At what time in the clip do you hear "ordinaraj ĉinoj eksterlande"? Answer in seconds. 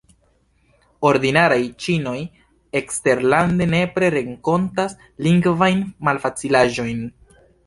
1.09-3.69